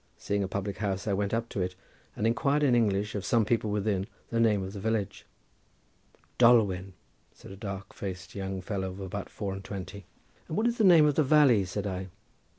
[0.17, 1.75] Seeing a public house I went up to it,
[2.15, 5.27] and inquired in English of some people within the name of the village.
[6.39, 6.93] "Dolwen,"
[7.35, 10.05] said a dark faced young fellow of about four and twenty.
[10.47, 12.07] "And what is the name of the valley?" said I.